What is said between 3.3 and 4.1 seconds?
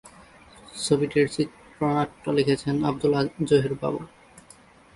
Zahir Babu.